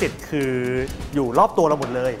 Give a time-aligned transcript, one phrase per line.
[0.00, 0.52] สิทธิ์คือ
[1.14, 2.12] อยู่รอบตัวเราหมดเลย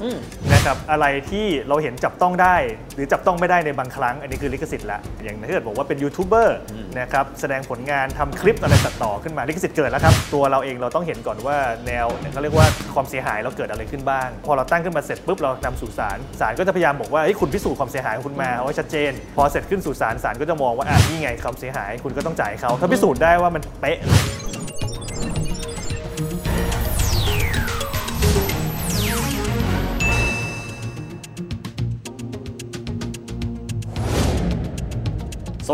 [0.52, 2.56] นะครับอะไรที่เราเห็นจับต้องได้
[2.94, 6.58] หรือจับต้องไม่ได้ในบางครั้ง อันนี้คือลิขสิทธิ์ละอย่างถ้าเกิดบอกว่าเป็นยูทูบเบอร์
[7.00, 11.56] นะครับแสดงผลงานทำคลิปอะไรตัดต่อขึ้นมาลิขสิทธิ์เกิดแล้วครับตัวเราเองเราต้องเห็นก่อนว่า
[11.86, 23.98] แนวเนี่ยเขาเรียกว่าความเสียหายเราเกิดอะไรขึ้นบ้าง พอเราตั้งขึ้นมาเสร็จปุ๊บเรานำสู่ศาลศาลก็จะพยายามบอกว่าเฮ้ยคุณพิสูจน์ความเสียหายของคุณมาเอาไว้ชัดเจน พอเสร็จขึ้นสู่ศาลศาลก็จะมองว่าอ่านี่ไงความเสียหายคุณก็ต้องจ่ายเขาถ้าพิสูจน์ได้ว่ามันเป๊ะ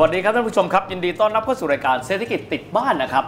[0.03, 3.25] วัสดีครับท่านผู้ชมครับ ยินดีต้อนรับเข้าสู่รายการเศรษฐกิจติดบ้านนะครับ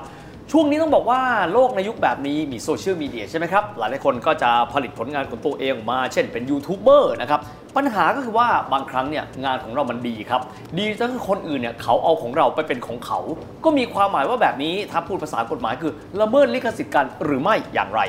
[0.52, 1.20] ช่วงนี้ต้องบอกว่า
[1.52, 7.40] โลกในยุคแบบนี้มีโซเชียลมีเดียใช่ไหมครับ หลายหลายคนก็จะผลิตผลงานของตัวเองออกมา เช่นเป็นยูทูบเบอร์นะครับ
[7.76, 10.40] ปัญหาก็คือว่าบางครั้งเนี่ยงานของเรามันดีครับ
[10.78, 13.18] ดีจนคนอื่นเนี่ยเขาเอาของเราไปเป็นของเขา
[13.64, 18.00] ก็มีความหมายว่าแบบนี้ถ้าพูดภาษากฎหมายคือละเมิดลิขสิทธิ์กันหรือไม่อย่างไร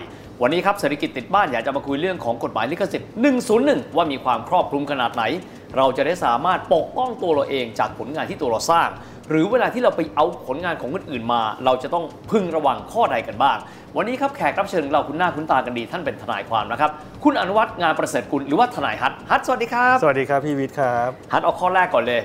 [0.41, 3.09] วันนี้ครับเศรษฐกิจติดบ้านอยากจะมาคุยเรื่องของกฎหมายลิขสิทธิ์
[3.53, 5.23] 101 ว่ามีความครอบคลุมขนาดไหน
[5.77, 8.89] เราจะได้สามารถปกป้องตัวเราเองจากผลงานที่ตัวเราสร้าง
[9.29, 13.57] หรือเวลาที่เราไปเอาผลงานของคนอื่นมา เราจะต้องพึงระวังข้อใดกันบ้าง
[13.97, 16.91] วันนี้ครับแขกรับเชิญของเราคุณหน้าคุณตากันดี ท่านเป็นทนายความนะครับ
[17.23, 22.21] คุณอนุวัฒน์งานประเสริฐกุลหรือว่าทนายฮัทฮัทสวัสดีครับสวัสดีครับพี่วิทย์ครับฮัทเอาข้อแรกก่อนเลย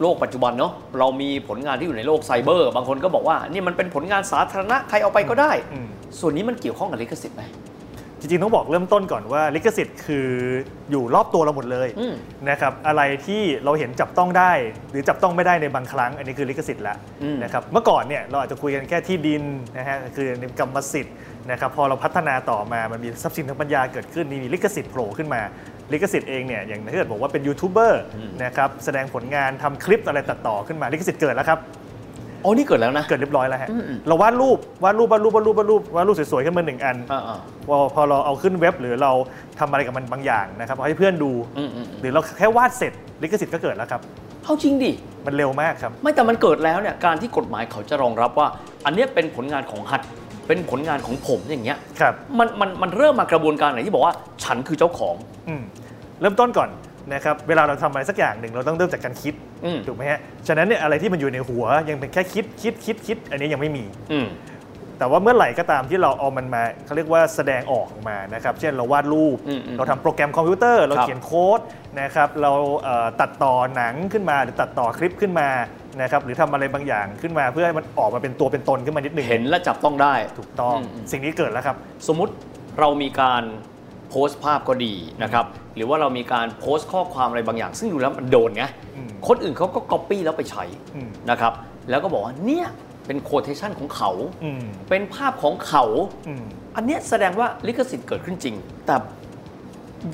[0.00, 5.86] โลกปัจจุบันเนาะเรามีผลงานที่อยู่ในโลกไซเบอร์ บางคนก็บอกว่านี่มันเป็นผลงานสาธารณะใครเอาไปก็ได้อืม
[6.20, 7.42] ส่วนนี้มันเกี่ยวข้องกับลิขสิทธิ์ไหม
[8.22, 10.28] จริงๆ ต้องบอกเริ่มต้นก่อนว่าลิขสิทธิ์คือ
[10.90, 12.14] อยู่รอบตัวเราหมดเลยอืม
[12.50, 14.52] นะครับอะไรที่เราเห็นจับต้องได้
[14.90, 19.42] หรือจับต้องไม่ได้ในบางครั้ง อันนี้คือลิขสิทธิ์ละอืมนะครับเมื่อก่อนเนี่ยเราอาจจะคุยกันแค่ที่ดิน
[19.76, 21.14] นะฮะคือในกรรมสิทธิ์
[21.50, 25.40] นะครับพอเราพัฒนาต่อมามันมีทรัพย์สินทางปัญญาเกิดขึ้นมีลิขสิทธิ์โผล่ขึ้นมา
[25.92, 28.02] ลิขสิทธิ์เองเนี่ยอย่างถ้าเกิดบอกว่าเป็นยูทูบเบอร์
[28.44, 31.58] นะครับแสดงผลงานทำคลิปอะไรตัดต่อขึ้นมาลิขสิทธิ์เกิดแล้วครับ
[32.44, 37.38] อ๋อนี่เกิดแล้วนะ เกิดเรียบร้อยแล้วฮะอืมอืมเราวาดรูปวาดรูปวาดรูปวาดรูปวาดรูปวาดรูปสวยๆขึ้นมาหนึ่งอันอ่า
[37.68, 39.12] พอพอเราเอาขึ้นเว็บหรือเรา
[39.58, 42.92] ทำอะไรกับมันบางอย่างนะครับเอาให้เพื่อนดูอืมอืมอืมหรือเราแค่วาดเสร็จ
[43.22, 44.90] ลิขสิทธิ์ก็เกิดแล้วครับๆเอาจริงดิ
[45.26, 48.46] มันเร็วมากครับ ไม่แต่มันเกิดแล้วเนี่ยการที่กฎหมายเขาจะรองรับว่า
[48.84, 50.02] อันเนี้ยเป็นผลงานของฮัท
[50.46, 54.14] เป็นผลงานของผมอย่างเงี้ยครับมันมันมันเริ่มมากระบวนการไหนที่บอกว่า
[54.44, 55.14] ฉันคือเจ้าของ
[55.48, 55.62] อืม
[56.20, 56.68] เริ่มต้นก่อน
[57.12, 64.28] นะครับเวลาเราทำอะไรสักอย่างหนึ่งเราต้องเริ่มจากการคิดอืม ถูกไหมฮะฉะนั้นเนี่ยอะไรที่มันอยู่ในหัวยังเป็นแค่คิดคิดคิดคิดอันนี้ยังไม่มี อืม
[64.98, 71.60] แต่ว่าเมื่อไหร่ก็ตามที่เราเอามันมาเขาเรียกว่าแสดงออกมานะครับเช่นเราวาดรูป อืมอืมเราทำโปรแกรมคอมพิวเตอร์ เราครับเขียนโค้ด
[72.00, 72.52] นะครับเรา
[72.82, 75.48] เอ่อตัดต่อหนังขึ้นมาหรือตัดต่อคลิปขึ้นมา
[76.00, 81.76] นะครับหรือทำอะไรบางอย่างขึ้นมาเพื่อให้มันออกมาเป็นตัวเป็นตนขึ้นมานิดหนึ่งเห็นและจับต้องได้ ถูกต้องอืมอืม สิ่งนี้เกิดแล้วครับ
[82.08, 82.32] สมมุติ
[82.80, 83.42] เรามีการ
[84.12, 85.44] โพสต์ภาพก็ดีนะครับ
[85.76, 88.64] หรือว่าเรามีการโพสต์ข้อความอะไรบางอย่าง ซึ่งดูแล้วมันโดนไง
[88.96, 90.64] อืมคนอื่นเขาก็ก๊อปปี้แล้วไปใช้
[90.96, 91.52] อืมนะครับ
[91.90, 92.66] แล้วก็บอกว่าเนี่ย
[93.06, 94.10] เป็น quotation ของเขา
[94.44, 95.84] อืมเป็นภาพของเขา
[96.28, 96.44] อืม
[96.76, 98.54] อันเนี้ยแสดงว่าลิขสิทธิ์เกิดขึ้นจริง
[98.86, 98.96] แต่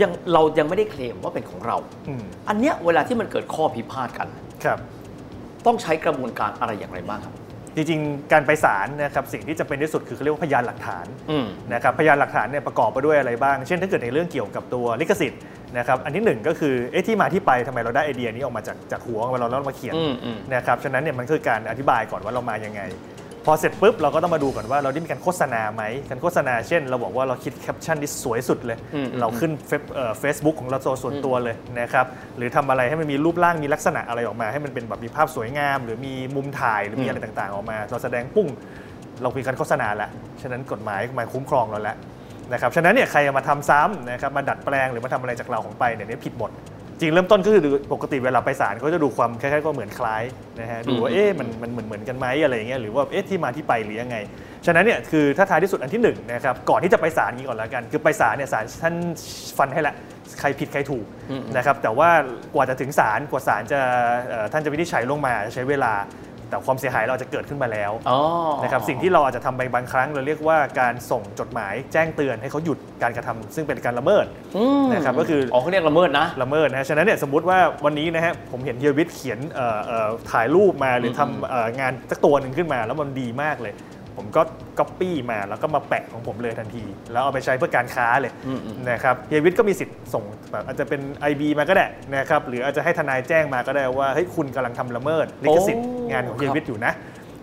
[0.00, 1.76] ยังเรายังไม่ได้เคลมว่าเป็นของเรา
[2.08, 4.28] อืมอันเนี้ยเวลาที่มันเกิดข้อพิพาทกัน
[4.64, 4.78] ครับ
[5.66, 7.34] ต้องใช้กระบวนการอะไรอย่างไรบ้างครับ
[7.76, 15.40] จริงๆ การไปศาลนะครับสิ่งที่จะเป็นที่สุดคือเขาเรียกว่าพยานหลักฐานอืมนะครับพยานหลักฐานเนี่ยประกอบไปด้วยอะไรบ้าง เช่นถ้าเกิดในเรื่องเกี่ยวกับตัวลิขสิทธิ์
[15.78, 22.80] นะครับอันที่หนึ่งก็คือเอ๊ะที่มาที่ไปทำไมเราได้ไอเดียนี้ออกมาจากจากหัวของเราแล้วเรามาเขียนอืมอืมนะครับฉะนั้นเนี่ยมันคือการอธิบายก่อนว่าเรามายังไง
[23.50, 29.82] พอเสร็จปุ๊บเราก็ต้องมาดูก่อนว่าเราได้มีการโฆษณาไหมการโฆษณาเช่น เราบอกว่าเราคิดแคปชั่นที่สวยสุดเลยอืมเราขึ้นเฟซ
[30.20, 32.06] เฟซบุ๊กของเราส่วนตัวเลยนะครับ
[32.36, 38.48] หรือทำอะไรให้มันมีรูปร่างมีลักษณะอะไรออกมา ให้มันเป็นแบบมีภาพสวยงาม หรือมีมุมถ่ายหรือมีอะไรต่างๆ ออกมา เราแสดงปุ้ง
[39.22, 40.10] เรามีการโฆษณาแล้ว
[40.42, 41.96] ฉะนั้นกฎหมายมาคุ้มครองเราแล้ว
[42.52, 46.50] นะครับฉะนั้นเนี่ยใครมาทำซ้ำนะครับมาดัดแปลงหรือมาทำอะไรจากเราของไปเนี่ยเนี่ยผิดหมด
[47.00, 50.22] จริงเริ่มต้นก็คือดูปกติเวลาไปศาลก็จะดูความคล้ายๆก็เหมือนคล้าย
[50.60, 54.16] นะฮะดูว่าอืมเอ๊ะมันมันเหมือนเหมือนกันไหมอะไรอย่างเงี้ยหรือว่าเอ๊ะที่มาที่ไปหรือยังไง
[54.66, 58.94] ฉะนั้นเนี่ยคือถ้าท้ายที่สุดอันที่หนึ่งนะครับก่อนที่จะไปศาลนี้ก่อนแล้วกัน คือไปศาลเนี่ยศาลท่าน
[59.58, 59.94] ฟันให้ละ
[60.40, 61.06] ใครผิดใครถูก
[61.56, 62.10] นะครับแต่ว่า
[62.54, 63.80] กว่าจะถึงศาลกว่าศาลจะ
[64.28, 65.92] เอ่อท่านจะวินิจฉัยลงมาใช้เวลา
[66.48, 68.18] แต่ความเสียหายเราจะเกิดขึ้นมาแล้วอ๋อ
[68.62, 74.26] นะครับสิ่งที่เราอาจจะทำไปบางครั้ง เราเรียกว่าการส่งจดหมายแจ้งเตือนให้เขาหยุดการกระทำซึ่งเป็นการละเมิด
[74.82, 83.74] มนะครับก็คืออ๋อ๋อเขาเรียกละเมิดนะละเมิดนะฮะฉะนั้นเนี่ยสมมติว่าวันนี้นะฮะผมเห็นเฮียวิทย์เขียนเอ่อเอ่อถ่ายรูปมาหรือมทำเอ่องานสักตัวหนึ่งขึ้นมา แล้วมันดีมากเลย
[84.18, 84.42] ผมก็
[84.78, 91.00] ก๊อปปี้มาแล้วก็มาแปะของผมเลยทันที แล้วเอาไปใช้เพื่อการค้าเลยอืมอืมนะครับเฮียวิทย์ก็มีสิทธิ์ส่งแบบอาจจะเป็น
[91.30, 96.92] IB มาก็ได้นะครับหรืออาจจะให้ทนายแจ้งมาก็ได้ว่าเฮ้ยคุณกำลังทำละเมิดลิขสิทธิ์โอ้งานของเฮียครับวิทย์อยู่นะ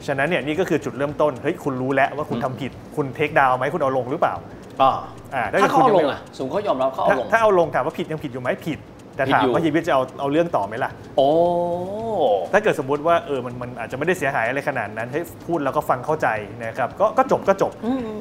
[0.07, 4.35] ฉะนั้นเนี่ยนี่ก็คือจุดเริ่มต้นเฮ้ยคุณรู้แล้วว่าคุณทำผิดคุณเทคดาวไหมคุณเอาลงหรือเปล่า
[4.81, 4.91] อ่า
[5.35, 8.79] อ่าถ้ากิดเขาคุณเอายังลไม่งอะสูงเขายอมรับเขาเอาถ้าลงถ้าเอาลงถามว่าผิดยังผิดอยู่ไหมผิด
[9.15, 11.29] แต่ถามผิดอยู่ว่าเฮียวิทย์จะเอาเอาเรื่องต่อไหมล่ะโอ้
[12.53, 16.27] ถ้าเกิดสมมุติว่าเออมันมันอาจจะไม่ได้เสียหายอะไรขนาดนั้นให้พูดแล้วก็ฟังเข้าใจ
[16.65, 17.71] นะครับก็ก็จบก็จบ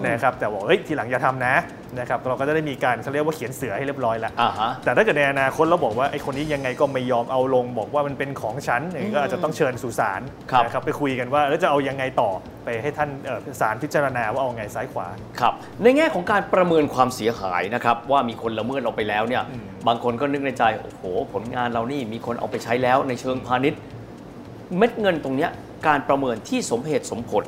[0.07, 1.55] นะครับแต่บอกเฮ้ยทีหลังอย่าทำนะ
[1.99, 10.21] นะครับเราก็จะได้มีการเขาเรียกว่าเขียนเสือให้เรียบร้อยแล้ว อ่าฮะ แต่ถ้าเกิดในอนาคตเราบอกว่าไอ้คนนี้ยังไงก็ไม่ยอมเอาลงบอกว่ามันเป็นของฉันอย่างนี้ก็อาจจะต้องเชิญสู่ศาล
[10.51, 12.31] ครับ นะครับไปคุยกันว่าแล้วจะเอายังไงต่อ
[12.65, 15.07] ไปให้ท่านเอ่อศาลพิจารณาว่าเอาไงซ้ายขวา
[15.41, 15.53] ครับ
[15.83, 21.03] ในแง่ของการประเมินความเสียหายนะครับว่ามีคนละเมิดเราไปแล้วเนี่ยอืมบางคนก็นึกในใจ โอ้โห
[21.33, 23.81] ผลงานเรานี่มีคนเอาไปใช้แล้วในเชิงพาณิชย์
[24.77, 25.51] เม็ดเงินตรงเนี้ย
[25.89, 27.45] การประเมินที่สมเหตุสมผล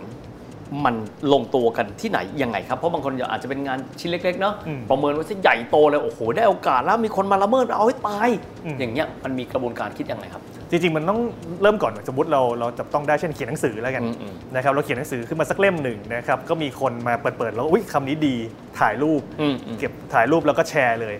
[0.84, 0.94] มัน
[1.32, 8.28] ลงตัวกันที่ไหนยังไงครับเพราะบางคนอาจจะเป็นงานชิ้นเล็กๆเนาะอืมประเมินว่าจะใหญ่โตเลยโอ้โหได้โอกาสแล้วมีคนมาละเมิดเอาให้ตาย
[8.64, 11.20] อืมอย่างเงี้ยมันมีกระบวนการคิดยังไงครับ จริงๆมันต้อง
[11.62, 18.36] เริ่มก่อนสมมติเราเราจับต้องได้เช่นเขียนหนังสือแล้วกันอืมอืมนะครับเราเขียนหนังสือขึ้นมาสักเล่มหนึ่งนะครับก็มีคนมาเปิดๆแล้วอุ้ยคำนี้ดี
[18.80, 21.16] ถ่ายรูปอืมอืมเก็บถ่ายรูปแล้วก็แชร์เลย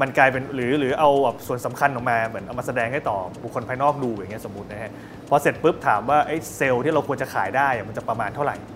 [0.00, 4.92] มันกลายเป็นหรือหรือเอาแบบส่วนสำคัญออกมาเหมือนเอามาแสดงให้ต่อบุคคลภายนอกดูอย่างเงี้ยสมมตินะฮะ
[5.28, 8.75] พอเสร็จปุ๊บถามว่าไอ้เซลล์ที่เราควรจะขายได้อะมันจะประมาณเท่าไหร่โอ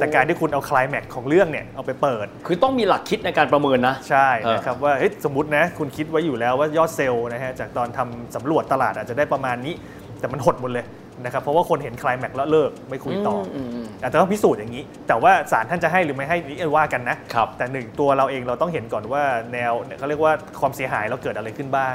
[0.00, 9.74] แต่การที่คุณเอาคลายแม็กของเรื่องเนี่ยเอาไปเปิด คือต้องมีหลักคิดในการประเมินนะ ใช่เออนะครับว่าเฮ้ยสมมตินะคุณคิดไว้อยู่แล้วว่ายอดเซลล์นะฮะจากตอนทำสำรวจตลาดอาจจะได้ประมาณนี้
[10.20, 10.86] แต่มันหดหมดเลย
[11.24, 19.22] นะครับเพราะว่าคนเห็นคลายแม็กแล้วเลิกไม่คุยต่ออมมอาจจะต้องพิสูจน์อย่างนี้ แต่ว่าศาลท่านจะให้หรือไม่ให้นี่ว่ากันนะครับแต่หนึ่งตัวเราเองเราต้องเห็นก่อนว่า
[19.52, 21.94] แนวเขาเรียกว่าความเสียหายเราเกิดอะไรขึ้นบ้าง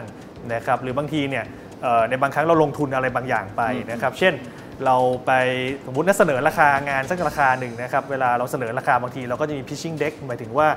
[0.53, 1.43] นะครับหรือบางทีเนี่ย
[1.83, 3.61] เอ่อในบางครั้งเราลงทุนอะไรบางอย่างไป
[3.91, 4.33] นะครับเช่น
[4.85, 5.31] เราไป
[5.85, 10.67] สมมตินะเสนอราคางานสักราคาหนึ่งนะครับเวลาเราเสนอราคาบางทีเราก็จะมี pitching deck หมายถึงว่า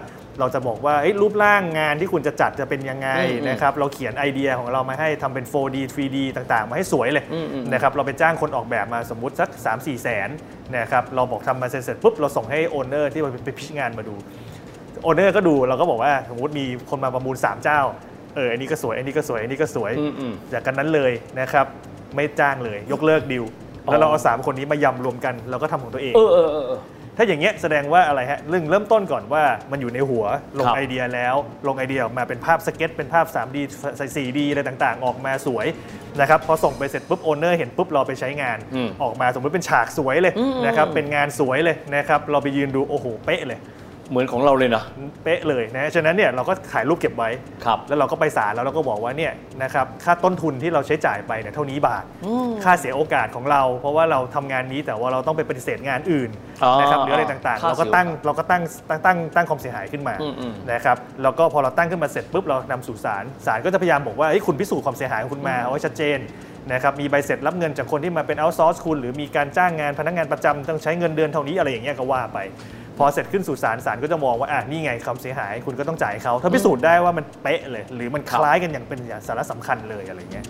[0.40, 10.28] เราจะบอกว่าเอ้ยรูปร่างงานที่คุณจะจัดจะเป็นยังไงอืมอืมนะครับเราเขียนไอเดียของเรามาให้ทำเป็น 4D 3D ต่างๆ มาให้สวยเลยอืมอืมนะครับเราไปจ้างคนออกแบบมาสมมุติสัก 3 4 แสน
[10.76, 14.14] นะครับเราบอกทำมาเสร็จๆปุ๊บเราส่งให้โอนเนอร์ที่ไปพิชงานมาดู
[15.02, 17.80] owner ก็ดูเราก็บอกว่าสมมติมีคนมาประมูล 3 เจ้า
[18.34, 21.66] เอออันนี้ก็สวยอันนี้ก็สวยอันนี้ก็สวยอืมอืมจากกันนั้นเลยนะครับ
[22.16, 23.44] ไม่จ้างเลยยกเลิกดิว
[23.90, 26.80] แล้วเราอ๋เอาอสามคนนี้มายำรวมกันเราก็ทำของตัวเองเออเออเออเออ
[27.16, 30.24] ถ้าอย่างเงี้ยแสดงว่าอะไรฮะเรื่องเริ่มต้นก่อนว่ามันอยู่ในหัว
[30.58, 31.34] เราครับไอเดียแล้ว
[31.66, 33.56] ลงไอเดียออกมาเป็นภาพสเก็ตช์เป็นภาพ 3D
[33.96, 35.66] ใส่ 4D อะไรต่างๆ ออกมาสวย
[36.20, 43.58] นะครับพอส่งไปเสร็จปุ๊บ owner เห็นปุ๊บเราไปใช้งานอืมออกมาสมมติเป็นฉากสวยเลยอืมนะครับเป็นงานสวยเลยนะครับเราไปยืนดูโอ้โหเป๊ะเลย
[44.12, 44.84] เหมือนของเราเลยนะ
[45.24, 47.30] เป๊ะเลยนะฉะนั้นเนี่ยเราก็ถ่ายรูปเก็บไว้
[47.64, 49.32] ครับ แล้วเราก็ไปศาลแล้วเราก็บอกว่าเนี่ย
[49.62, 52.04] นะครับค่าต้นทุนที่เราใช้จ่ายไปเนี่ยเท่านี้บาท
[52.64, 56.30] ค่าเสียโอกาสของเรา เพราะว่าเราทำงานนี้แต่ว่าเราต้องไปปฏิเสธงานอื่น
[56.64, 66.18] อ๋อนะครับหรืออะไรต่างๆ ค่าเราก็เสียตั้งเราก็ตั้งตั้งตั้งตั้งความเสียหายขึ้นมาอืมอืม นะครับแล้วก็พอเราตั้งขึ้นมาเสร็จปุ๊บเรานำสู่ศาลศาลก็จะพยายามบอกว่าเฮ้ยคุณพิสูจน์ความเสียหายของคุณมาเอาไว้ชัดเจน
[66.72, 72.38] นะครับมีใบเสร็จรับเงินจากคนที่มาเป็นเอาซอร์สคุณ หรือมีการจ้างงานพนักงานประจำต้องใช้เงินเดือนเท่านี้อะไรอย่างเงี้ยก็ว่าไป
[72.98, 80.46] พอเสร็จขึ้นสู่ศาลศาลก็จะมองว่าอะนี่ไงความเสียหายคุณก็ต้องจ่ายเขาถ้าพิสูจน์ได้ว่ามันเป๊ะเลย หรือมันคล้ายกันอย่างเป็นอย่างสาระสำคัญเลยอะไรเงี้ย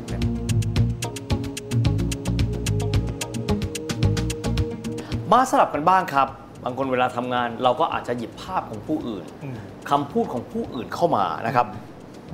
[5.32, 6.28] มาสลับกันบ้างครับ
[6.64, 9.56] บางคนเวลาทำงาน เราก็อาจจะหยิบภาพของผู้อื่นอืม
[9.90, 11.66] คำพูดของผู้อื่นเข้ามานะครับ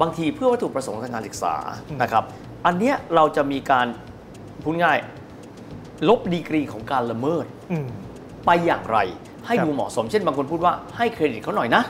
[0.01, 1.55] บางทีเพื่อวัตถุประสงค์ทางการศึกษา
[1.89, 2.25] อืมนะครับ
[2.67, 3.87] อันเนี้ยเราจะมีการ
[4.63, 4.99] พูดง่าย
[6.09, 7.87] ลบดีกรีของการละเมิดอืม
[8.47, 8.99] ไปอย่างไร
[9.49, 11.83] ให้ครับดูเหมาะสม เช่นบางคนพูดว่าให้เครดิตเขาหน่อยนะ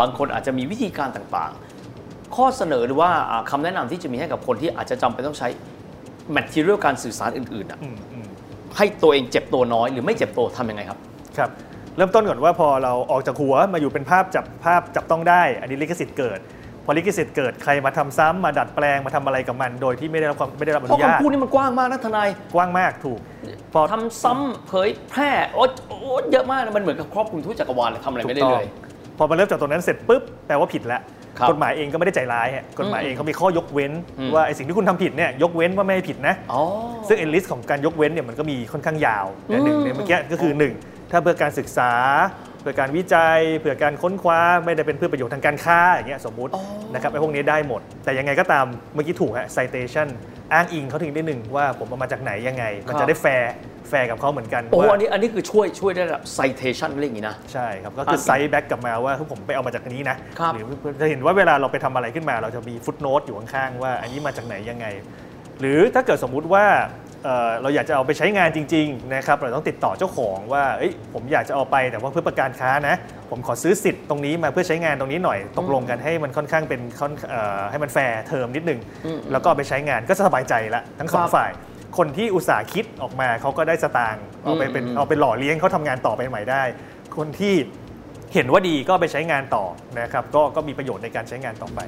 [0.00, 5.48] บางคนอาจจะมีวิธีการต่างๆ ข้อเสนอหรือว่าอ่าคำแนะนำที่จะมีให้กับคนที่อาจจะจำเป็นต้องใช้
[6.36, 8.26] material การสื่อสารอื่นๆอะอืมอืม
[8.76, 10.98] ให้ตัวเองเจ็บตัวน้อยหรือไม่เจ็บตัวทำยังไงครับ
[11.36, 11.50] ครับ
[11.96, 16.38] เริ่มต้นก่อนว่าพอเราออกจากหัวมาอยู่เป็นภาพจับภาพจับต้องได้ อันนี้ลิขสิทธิ์เกิด
[16.84, 23.18] พอลิขสิทธิ์เกิดใครมาทำซ้ำมาดัดแปลงมาทำอะไรกับมัน โดยที่ไม่ได้รับความไม่ได้รับอเพนุราะญาตคำพูดนี่มันกว้างมากนะทนายกว้างมากถูก
[23.72, 28.66] พอทำซ้ำเผยแพร่โอ๊ยโอ๊ยเยอะมากนะมันเหมือนกับครอบคลุมทุกจักรวาลเลยทำอะไรถูไม่กได้ต้อเลงย
[29.18, 31.02] พอมาเริ่มจากตรงนั้นเสร็จปุ๊บแปลว่าผิดแล้ว
[31.38, 36.60] ครับกฎหมายเองก็ไม่ได้ใจร้ายฮะกฎหมายเองเขามีข้อยกเว้นอืมว่าไอ้สิ่งที่คุณทำผิดเนี่ยยกเว้นว่าไม่ให้ผิดนะอ๋อ
[37.08, 40.74] ซึ่งเอลิสของการยกเว้นเนี่ยมันก็มีค่อนข้างยาวนะหนึ่งอืมในเมื่อกี้ก็คือหนึ่ง
[41.10, 41.90] ถ้าเพื่อการศึกษา
[42.62, 46.62] เพื่อการวิจัยเพื่อการค้นคว้าไม่ได้เป็นเพื่อประโยชน์ทางการค้าอย่างเงี้ยสมมุติอ๋อ
[46.94, 50.08] นะครับไอ้พวกนี้ได้หมด แต่ยังไงก็ตามเมื่อกี้ถูกฮะ citation
[50.52, 60.64] อ้างอิงเขาถึงได้หนึ่งว่าผมเอามาจากไหนยังไง มันจะได้ fair fair กับเขาเหมือนกันโอ้ว่าอันนี้อันนี้คือช่วยช่วยได้ระดับ citation เรื่องอย่างนี้นะ ใช่ครับ ก็คืออะ cite back กลับมาว่าผมไปเอามาจากนี้นะครับหรือ
[61.00, 64.86] จะเห็นว่าเวลาเราไปทำอะไรขึ้นมา เราจะมี footnote อยู่ข้างๆว่า อันนี้มาจากไหนยังไง
[65.60, 66.64] หรือถ้าเกิดสมมุติว่า
[67.24, 72.94] เอ่อเราอยากจะเอาไปใช้งานจริงๆนะครับเราต้องติดต่อเจ้าของว่าเอ้ยผมอยากจะเอาไปแต่ว่าเพื่อประกอบการค้านะ
[73.30, 81.50] ผมขอซื้อสิทธิ์ตรงนี้มาเพื่อใช้งานตรงนี้หน่อยตกลงกันให้มันค่อนข้างเป็นค่อนเอ่อให้มัน fair term นิดนึงอืมแล้วก็เอาไปใช้งานก็สบายใจละทั้งสองครับฝ่าย
[81.98, 86.62] คนที่อุตส่าห์คิดออกมาเขาก็ได้สตางค์เอาไปเป็นอืมเอาไปหล่อเลี้ยงเขาทำงานต่อไปใหม่ได้
[87.16, 87.54] คนที่
[88.34, 89.64] เห็นว่าดีก็เอาไปใช้งานต่อ
[90.00, 91.80] นะครับก็ก็มีประโยชน์ในการใช้งานต่อไป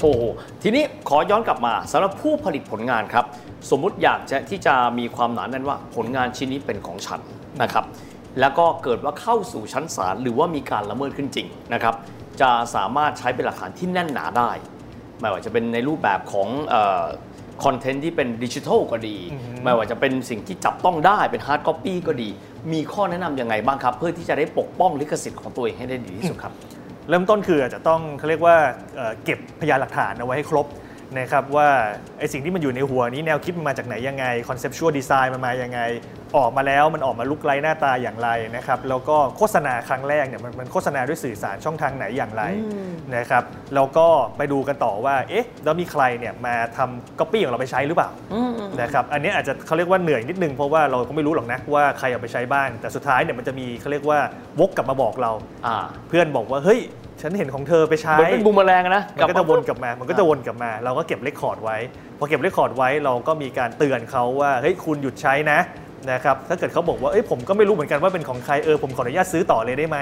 [0.00, 0.22] โอ้โห
[0.62, 3.24] ทีนี้ขอย้อนกลับมาสำหรับผู้ผลิตผลงานครับ
[3.70, 7.20] สมมุติอยากจะที่จะมีความหนาแน่นว่าผลงานชิ้นนี้เป็นของฉัน
[7.62, 7.84] นะครับ
[8.40, 11.94] แล้วก็เกิดว่าเข้าสู่ชั้นศาลหรือว่ามีการละเมิดขึ้นจริงนะครับ
[12.40, 14.50] จะสามารถใช้เป็นหลักฐานที่แน่นหนาได้
[15.20, 16.48] ไม่ว่าจะเป็นในรูปแบบของ
[17.64, 19.16] คอนเทนต์ที่เป็นดิจิทัลก็ดี
[19.64, 22.28] ไม่ว่าจะเป็นสิ่งที่จับต้องได้เป็น hard copy ก็ดี
[22.72, 26.52] มีข้อแนะนำยังไงบ้างครับ เพื่อที่จะได้ปกป้องลิขสิทธิ์ของตัวเองให้ได้ดีที่สุดครับ
[27.10, 28.56] เริ่มต้นคืออาจจะต้องเขาเรียกว่า
[28.96, 30.66] เอ่อเก็บพยานหลักฐานเอาไว้ให้ครบ
[31.18, 31.68] นะครับว่า
[32.18, 35.80] ไอ้สิ่งที่มันอยู่ในหัวนี้แนวคิดมันมาจากไหนยังไง conceptual design มันมายังไง
[36.36, 42.42] ออกมาแล้วมันออกมา look like หน้าตาอย่างไรนะครับแล้วก็โฆษณาครั้งแรกเนี่ยมันมันโฆษณาด้วยสื่อสารช่องทางไหนอย่างไร
[43.16, 48.10] นะครับแล้วก็ไปดูกันต่อว่าเอ๊ะแล้วมีใครเนี่ยมาทำก๊อปปี้ของเราไปใช้หรือเปล่า
[48.80, 54.18] นะครับอันนี้อาจจะเขาเรียกว่าเหนื่อยนิดนึงเพราะว่าเราก็ไม่รู้หรอกนะว่าใครเอาไปใช้บ้างแต่สุดท้ายเนี่ยมันจะมีเขาเรียกว่า
[54.60, 55.32] วกกลับมาบอกเรา
[55.66, 55.76] อ่า
[56.08, 56.80] เพื่อนบอกว่าเฮ้ย
[57.22, 61.76] ฉันเห็นของเธอไปใช้เหมือนเป็นบูมเมอแรงอะนะมันก็จะวนกลับมา มันก็จะอ่าวนกลับมา เราก็เก็บ record ไว้
[62.18, 65.58] พอเก็บ record ไว้เราก็มีการเตือนเขาว่าเฮ้ยคุณหยุดใช้นะ
[66.12, 69.98] นะครับถ้าเกิดเขาบอกว่าเอ้ยผมก็ไม่รู้เหมือนกันว่าเป็นของใครเออผมขออนุญาตซื้อต่อเลยได้ไหม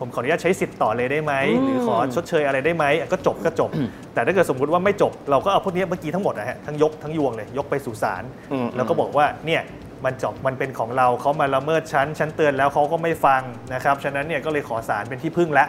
[0.00, 3.70] ผมขออนุญาตใช้สิทธิ์ต่อเลยได้ไหมหรือขอชดเชยอะไรได้ไหมอะก็จบก็จบ
[4.14, 8.22] แต่ถ้าเกิดสมมุติว่าไม่จบเราก็เอาพวกนี้เมื่อกี้ทั้งหมดนะฮะทั้งยกทั้งยวงเลยยกไปสู่ศาล
[8.52, 9.62] อืมแล้วก็บอกว่าเนี่ย
[10.04, 13.42] มันจบมันเป็นของเราเขามาละเมิดชั้นชั้นเตือนแล้วเขาก็ไม่ฟัง
[13.74, 15.68] นะครับฉะนั้นเนี่ยก็เลยขอศาลเป็นที่พึ่งแล้ว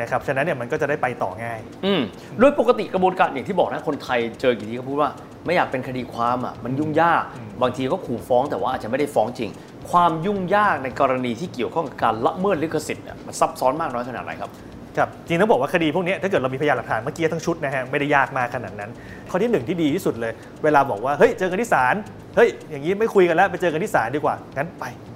[0.00, 2.00] นะครับฉะนั้นเนี่ยมันก็จะได้ไปต่อง่าย อืม
[2.40, 5.10] โดยปกติกระบวนการอย่างที่บอกนะคนไทยเจอกี่ทีก็พูดว่า
[5.46, 7.22] ไม่อยากเป็นคดีความอะมันยุ่งยาก
[7.62, 9.50] บางทีก็ขู่ฟ้องแต่ว่าอาจจะไม่ได้ฟ้องจริง
[9.90, 14.50] ความยุ่งยากในกรณีที่เกี่ยวข้องกับการละเมิดลิขสิทธิ์เนี่ยมันซับซ้อนมากน้อยขนาดไหนครับ
[14.96, 18.90] ครับจริงต้องบอกว่าคดีพวกเนี้ยถ้าเกิดเรามีพยานหลักฐานเมื่อกี้ทั้งชุดนะฮะไม่ได้ยากมากขนาดนั้น
[19.30, 20.32] ข้อที่หนึ่งที่ดีที่สุดเลย
[20.64, 21.94] เวลาบอกว่าเฮ้ยเจอกันที่ศาล
[22.36, 24.84] เฮ้ยอย่างนี้ไม่คุยกันแล้วไปเจอกันที่ศาลดีกว่างั้นไป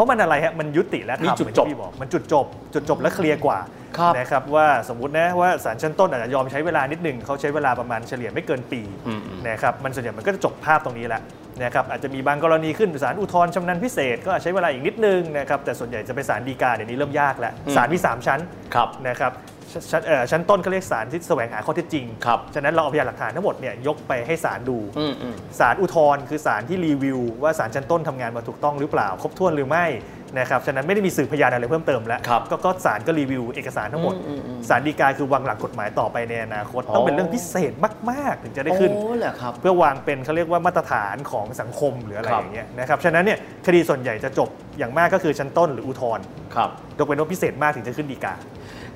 [0.00, 3.58] ราะมันอะไรฮะมันยุติแล้วมีทำจุดเหมือนจบที่พี่บอกมันจุดจบ จุดจบและเคลียร์กว่า
[3.98, 11.22] ครับนะครับว่าสมมุตินะว่าศาลชั้นต้นอาจจะยอมใช้เวลานิดหนึ่งเขาใช้เวลาประมาณเฉลี่ยไม่เกินปีอืมอืมนะครับมันส่วนใหญ่มันก็จะจบภาพตรงนี้แหละ
[11.62, 18.40] นะครับอาจจะมีบางกรณีขึ้นศาลอุทธรณ์ชำนาญพิเศษก็ใช้เวลาอีกนิดนึงนะครับแต่ส่วนใหญ่จะไปศาลฎีกาเดี๋ยวนี้เริ่มยากแล้วศาลมีสามชั้น
[18.74, 19.32] ครับนะครับ
[19.72, 29.86] ชชั้นเอ่อชั้นต้นเขาเรียกศาลที่แสวงหาข้อเท็จจริง ครับ ฉะนั้นเราเอาพยานหลักฐานทั้งหมดเนี่ยยกไปให้ศาลดูอืมอืม ศาลอุทธรณ์คือศาลที่รีวิว ว่าศาลชั้นต้นทำงานมาถูกต้องหรือเปล่า ครบถ้วนหรือไม่
[30.38, 37.72] นะครับฉะนั้นไม่ได้มีสืบพยานอะไรเพิ่มเติมแล้วครับก็ก็ศาลก็รีวิวเอกสารทั้งหมดอืมอืมอืม ศาลฎีกาคือวางหลักกฎหมายต่อไปในอนาคตอ๋อต้องเป็นเรื่องพิเศษ
[38.10, 44.48] มาก ๆ ถึงจะได้ขึ้น โอ้เหรอครับ เพื่อวางเป็นเขาเรียกว่ามาตรฐานของสังคมหรืออะไรครับ อย่างเงี้ยนะครับฉะนั้นเนี่ยคดีส่วนใหญ่จะจบ
[44.78, 46.24] อย่างมากก็คือชั้นต้นหรืออุทธรณ์
[46.54, 48.34] ครับ ยกเว้นว่าพิเศษมากถึงจะขึ้นฎีกา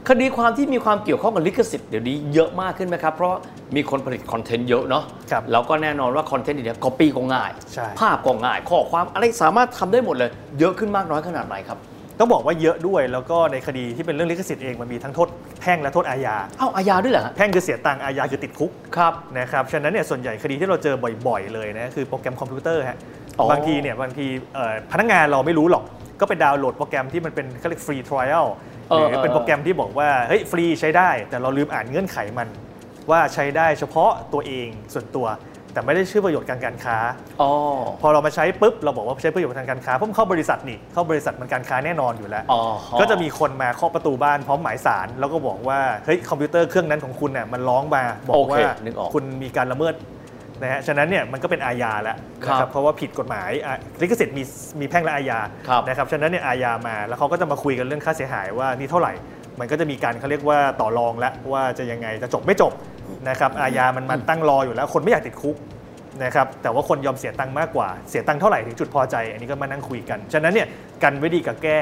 [0.09, 3.35] คดีความที่มีความเกี่ยวข้องกับลิขสิทธิ์เดี๋ยวนี้เยอะมากขึ้นไหมครับ เพราะ
[3.77, 11.79] มีคนผลิตคอนเทนต์เยอะเนาะครับแล้วก็แน่นอนว่าคอนเทนต์เดี๋ยวนี้ก๊อปปี้ก็ง่ายใช่ภาพก็ง่าย ข้อความอะไรสามารถทำได้หมดเลย เยอะขึ้นมากน้อยขนาดไหนครับ
[12.19, 15.29] ต้องบอกว่าเยอะด้วยแล้วก็ในคดีที่เป็นเรื่องลิขสิทธิ์เองมันมีทั้งโทษ
[15.61, 20.97] แพ่งและโทษอาญาเอ้าอาญาด้วยเหรอฮะแพ่งคือเสียตังค์อาญาคือติดคุกครับนะครับฉะนั้นเนี่ยส่วนใหญ่คดีที่เราเจอ
[21.27, 22.99] บ่อยๆเลยนะคือโปรแกรมคอมพิวเตอร์ฮะ
[23.39, 25.85] อ๋อบางทีเนี่ยบางทีเอ่อพนักงานเราไม่รู้หรอก
[26.21, 28.47] ก็ไปดาวน์โหลดโปรแกรมที่มันเป็นเขาเรียกฟรีทริอัล
[28.89, 32.49] หรือเป็นโปรแกรมที่บอกว่าเฮ้ยฟรีใช้ได้ แต่เราลืมอ่านเงื่อนไขมัน
[33.11, 35.29] ว่าใช้ได้เฉพาะตัวเองส่วนตัว
[35.73, 36.97] แต่ไม่ได้ชื่อประโยชน์การการค้า
[37.43, 37.51] อ๋อ
[38.03, 42.61] พอเรามาใช้ปุ๊บเราบอกว่าใช้ประโยชน์ทางการค้าเพราะมันเข้าบริษัทนี่เข้าบริษัทมันการค้าแน่นอนอยู่แล้วอ๋อ
[43.01, 49.95] ก็จะมีคนมาเคาะประตูบ้านพร้อมหมายสารแล้วก็บอกว่าเฮ้ยคอมพิวเตอร์เครื่องนั้นของคุณน่ะมันร้องมาบอโอกเคว่านึกออกคุณมีการละเมิด
[50.63, 54.43] นะฮะฉะนั้นเนี่ยมันก็เป็นอาญาแล้วนะคครัรับบเพราะว่าผิดกฎหมายอะลิขสิทธิ์มี
[54.81, 59.13] มีแพ่งและอาญาครับนะครับฉะนั้นเนี่ยอาญามาแล้วเขาก็จะมาคุยกันเรื่องค่าเสียหายว่านี่เท่าไหร่
[59.61, 62.73] มันก็จะมีการเขาเรียกว่าต่อรองแล้วว่าจะยังไงจะจบไม่จบ
[63.29, 65.57] นะครับอาญามันมันตั้งรออยู่แล้ว คนไม่อยากติดคุก
[66.25, 70.69] นะครับแต่ว่าคนยอมเสียตังค์มากกว่าเสียตังค์เท่าไหร่ถึงจุดพอใจ อันนี้ก็มานั่งคุยกัน ฉะนั้นเนี่ย
[71.05, 71.81] กันไว้ดีกับแก้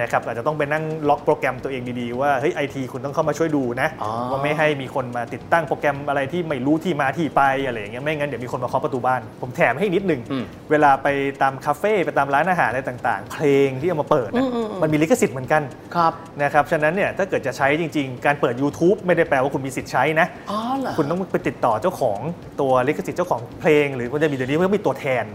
[0.00, 11.08] นะครับอาจจะต้องไปนั่งล็อกโปรแกรมตัวเองดีๆ ว่าเฮ้ยไอทีคุณต้องเข้ามาช่วยดูนะอ๋อว่าไม่ให้มีคนมาติดตั้งโปรแกรมอะไรที่ไม่รู้ที่มาที่ไปอะไรอย่างเงี้ยไม่งั้นเดี๋ยวมีคนมาเคาะประตูบ้าน ผมแถมให้นิดนึงอืมเวลาไป
[11.42, 14.44] ตามคาเฟ่ไปตามร้านอาหารอะไรต่างๆ เพลงที่เอามาเปิดอะ
[14.82, 15.62] มันมีลิขสิทธิ์เหมือนกัน
[15.96, 16.12] ครับ
[16.42, 22.18] นะครับฉะนั้นเนี่ยถ้าเกิดจะใช้จริง ๆ การเปิด YouTube ไม่ได้แปลว่าคุณมีสิทธิ์ใช้นะอ๋อเหรอคุณต้องไปติดต่อเจ้าของ
[22.60, 25.26] ตัวลิขสิทธิ์เจ้าของเพลง หรือมันจะมีเดี๋ยวนี้มันก็มีตัวแทน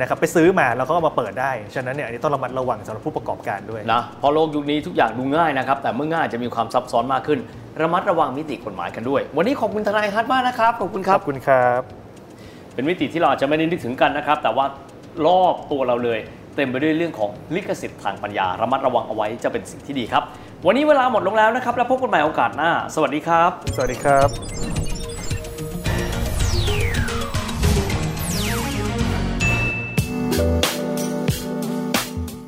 [0.00, 7.38] นะครับไปซื้อมาแล้วก็เอามาเปิดได้ฉะนั้นเนี่ยอันนี้ต้องระมัดระวังสำหรับผู้ประกอบการด้วยนะเพอโลกยุคนี้ทุกอย่างดูง่ายนะครับ แต่เมื่อง่ายจะมีความซับซ้อนมากขึ้น
[7.80, 11.82] ระมัดระวังมิติกฎหมายกันด้วย วันนี้ขอบคุณทนายฮัทมากนะครับขอบคุณคขรัอบบคุณครับ
[12.74, 14.64] เป็นมิติที่เราอาจจะไม่ได้นึกถึงกันนะครับ แต่ว่า
[15.26, 16.18] รอบตัวเราเลย
[16.56, 20.22] เต็มไปด้วยเรื่องของลิขสิทธิ์ทางปัญญา ระมัดระวังเอาไว้จะเป็นสิ่งที่ดีครับ
[20.66, 24.83] วันนี้เวลาหมดลงแล้วนะครับ แล้วพบกันใหม่โอกาสหน้า สวัสดีครับ สวัสดีครับ